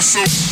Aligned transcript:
awesome. 0.00 0.49